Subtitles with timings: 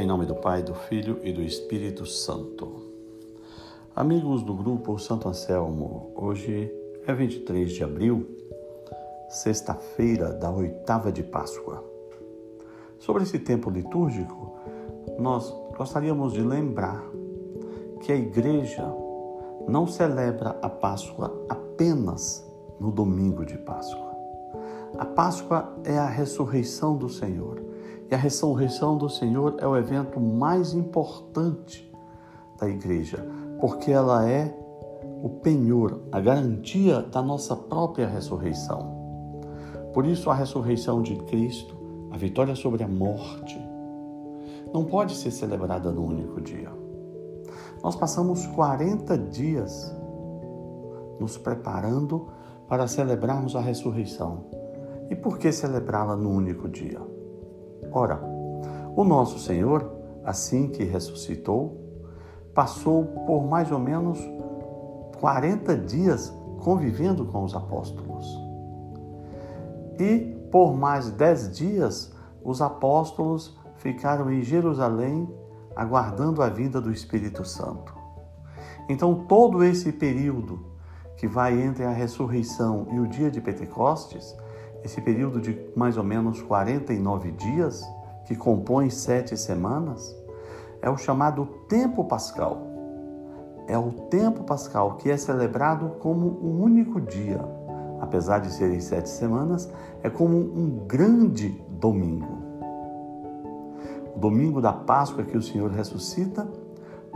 [0.00, 2.86] Em nome do Pai, do Filho e do Espírito Santo.
[3.94, 6.72] Amigos do grupo Santo Anselmo, hoje
[7.06, 8.26] é 23 de abril,
[9.28, 11.84] sexta-feira da oitava de Páscoa.
[12.98, 14.56] Sobre esse tempo litúrgico,
[15.18, 17.04] nós gostaríamos de lembrar
[18.00, 18.90] que a Igreja
[19.68, 22.42] não celebra a Páscoa apenas
[22.80, 24.16] no domingo de Páscoa.
[24.96, 27.69] A Páscoa é a ressurreição do Senhor.
[28.10, 31.88] E a ressurreição do Senhor é o evento mais importante
[32.58, 33.24] da igreja,
[33.60, 34.52] porque ela é
[35.22, 38.98] o penhor, a garantia da nossa própria ressurreição.
[39.94, 41.76] Por isso, a ressurreição de Cristo,
[42.10, 43.60] a vitória sobre a morte,
[44.72, 46.70] não pode ser celebrada num único dia.
[47.82, 49.94] Nós passamos 40 dias
[51.18, 52.28] nos preparando
[52.66, 54.44] para celebrarmos a ressurreição.
[55.08, 57.09] E por que celebrá-la num único dia?
[57.92, 58.20] Ora,
[58.96, 59.90] o nosso Senhor,
[60.24, 61.80] assim que ressuscitou,
[62.54, 64.18] passou por mais ou menos
[65.18, 68.26] 40 dias convivendo com os apóstolos.
[69.98, 75.28] E por mais dez dias, os apóstolos ficaram em Jerusalém
[75.76, 77.94] aguardando a vinda do Espírito Santo.
[78.88, 80.66] Então, todo esse período
[81.16, 84.36] que vai entre a ressurreição e o dia de Pentecostes,
[84.84, 87.82] esse período de mais ou menos 49 dias,
[88.24, 90.16] que compõe sete semanas,
[90.80, 92.66] é o chamado tempo pascal.
[93.66, 97.40] É o tempo pascal que é celebrado como um único dia.
[98.00, 99.70] Apesar de serem sete semanas,
[100.02, 102.38] é como um grande domingo.
[104.16, 106.48] O domingo da Páscoa que o Senhor ressuscita,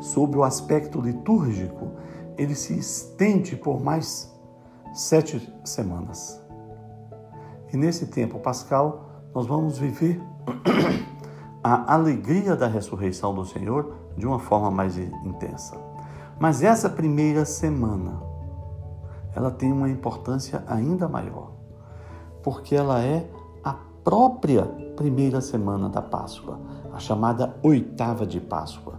[0.00, 1.88] sob o aspecto litúrgico,
[2.36, 4.32] ele se estende por mais
[4.94, 6.47] sete semanas.
[7.72, 10.20] E nesse tempo pascal, nós vamos viver
[11.62, 15.76] a alegria da ressurreição do Senhor de uma forma mais intensa.
[16.38, 18.22] Mas essa primeira semana,
[19.34, 21.52] ela tem uma importância ainda maior,
[22.42, 23.28] porque ela é
[23.62, 24.64] a própria
[24.96, 26.60] primeira semana da Páscoa,
[26.92, 28.94] a chamada oitava de Páscoa,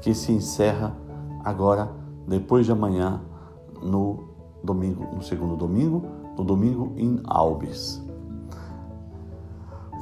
[0.00, 0.96] que se encerra
[1.44, 1.90] agora
[2.26, 3.20] depois de amanhã,
[3.82, 4.24] no
[4.62, 6.02] domingo, no segundo domingo,
[6.36, 8.03] no domingo em Albis.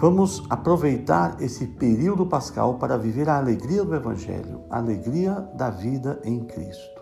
[0.02, 6.20] Vamos aproveitar esse período pascal para viver a alegria do Evangelho, a alegria da vida
[6.24, 7.00] em Cristo.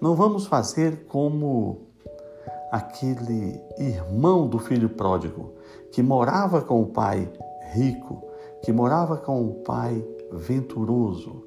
[0.00, 1.88] Não vamos fazer como
[2.70, 5.54] aquele irmão do filho pródigo
[5.90, 7.28] que morava com o pai
[7.72, 8.22] rico,
[8.62, 11.44] que morava com o pai venturoso,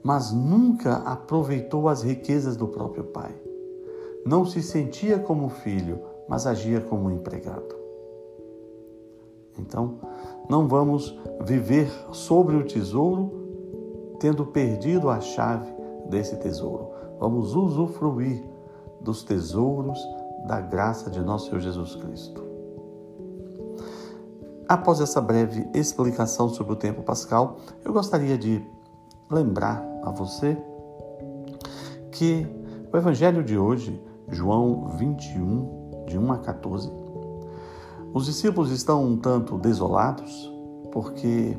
[0.00, 3.34] mas nunca aproveitou as riquezas do próprio pai.
[4.24, 7.83] Não se sentia como filho, mas agia como empregado.
[9.58, 9.98] Então,
[10.48, 13.44] não vamos viver sobre o tesouro
[14.18, 15.72] tendo perdido a chave
[16.08, 16.90] desse tesouro.
[17.18, 18.42] Vamos usufruir
[19.00, 19.98] dos tesouros
[20.46, 22.42] da graça de nosso Senhor Jesus Cristo.
[24.68, 28.64] Após essa breve explicação sobre o tempo pascal, eu gostaria de
[29.30, 30.56] lembrar a você
[32.10, 32.46] que
[32.92, 36.90] o Evangelho de hoje, João 21, de 1 a 14,
[38.14, 40.48] os discípulos estão um tanto desolados
[40.92, 41.58] porque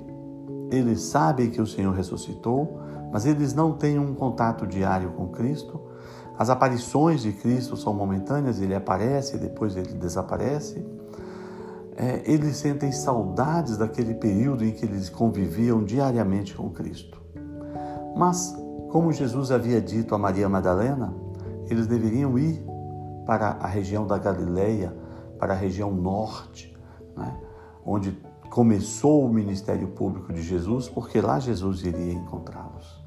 [0.71, 2.79] eles sabem que o Senhor ressuscitou,
[3.11, 5.81] mas eles não têm um contato diário com Cristo.
[6.39, 10.81] As aparições de Cristo são momentâneas, ele aparece, depois ele desaparece.
[11.97, 17.21] É, eles sentem saudades daquele período em que eles conviviam diariamente com Cristo.
[18.15, 18.55] Mas,
[18.91, 21.13] como Jesus havia dito a Maria Madalena,
[21.69, 22.65] eles deveriam ir
[23.25, 24.95] para a região da Galileia,
[25.39, 26.75] para a região norte,
[27.15, 27.35] né,
[27.85, 28.17] onde
[28.49, 33.03] começou o ministério público de Jesus, porque lá Jesus iria encontrá-los.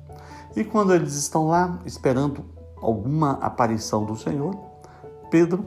[0.56, 2.44] E quando eles estão lá esperando
[2.80, 4.54] alguma aparição do Senhor,
[5.30, 5.64] Pedro,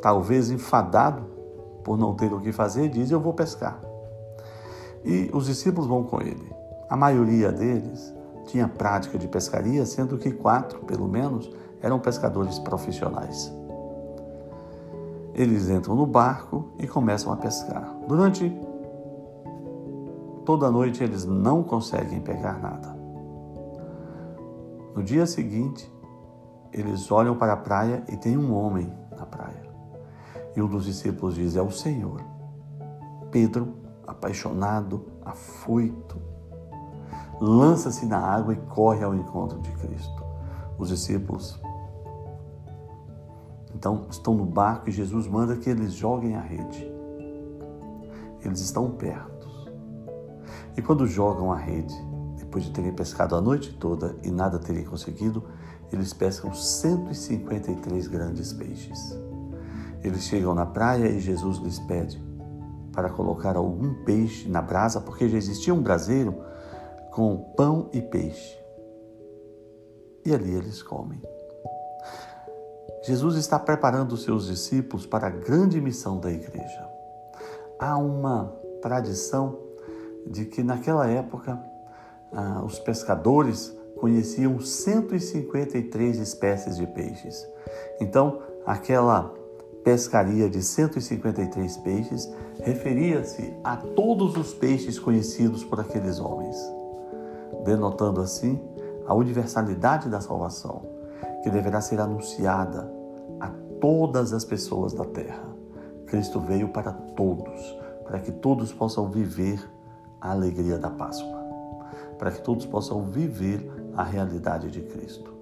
[0.00, 1.24] talvez enfadado
[1.82, 3.80] por não ter o que fazer, diz: Eu vou pescar.
[5.04, 6.50] E os discípulos vão com ele.
[6.88, 8.14] A maioria deles
[8.46, 11.50] tinha prática de pescaria, sendo que quatro, pelo menos,
[11.80, 13.52] eram pescadores profissionais.
[15.34, 17.92] Eles entram no barco e começam a pescar.
[18.06, 18.52] Durante
[20.44, 22.94] toda a noite eles não conseguem pegar nada.
[24.94, 25.92] No dia seguinte,
[26.72, 29.64] eles olham para a praia e tem um homem na praia.
[30.56, 32.20] E um dos discípulos diz: É o Senhor.
[33.30, 33.74] Pedro,
[34.06, 36.20] apaixonado, afoito,
[37.40, 40.24] lança-se na água e corre ao encontro de Cristo.
[40.78, 41.60] Os discípulos
[43.84, 46.90] então estão no barco e Jesus manda que eles joguem a rede.
[48.42, 49.46] Eles estão perto.
[50.74, 51.94] E quando jogam a rede,
[52.38, 55.44] depois de terem pescado a noite toda e nada terem conseguido,
[55.92, 59.18] eles pescam 153 grandes peixes.
[60.02, 62.18] Eles chegam na praia e Jesus lhes pede
[62.90, 66.34] para colocar algum peixe na brasa, porque já existia um braseiro
[67.12, 68.58] com pão e peixe.
[70.24, 71.20] E ali eles comem.
[73.06, 76.88] Jesus está preparando os seus discípulos para a grande missão da igreja.
[77.78, 79.58] Há uma tradição
[80.26, 81.62] de que naquela época
[82.32, 87.46] ah, os pescadores conheciam 153 espécies de peixes.
[88.00, 89.30] Então, aquela
[89.84, 96.56] pescaria de 153 peixes referia-se a todos os peixes conhecidos por aqueles homens,
[97.64, 98.58] denotando assim
[99.06, 100.86] a universalidade da salvação,
[101.42, 102.93] que deverá ser anunciada
[103.80, 105.44] todas as pessoas da terra.
[106.06, 109.62] Cristo veio para todos, para que todos possam viver
[110.20, 111.44] a alegria da Páscoa,
[112.18, 115.32] para que todos possam viver a realidade de Cristo,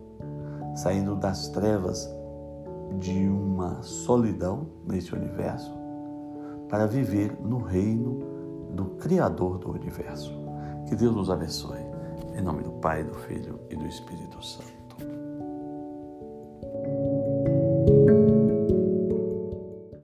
[0.74, 2.08] saindo das trevas
[2.98, 5.72] de uma solidão nesse universo
[6.68, 8.20] para viver no reino
[8.70, 10.32] do Criador do universo.
[10.88, 11.80] Que Deus nos abençoe.
[12.34, 14.72] Em nome do Pai, do Filho e do Espírito Santo.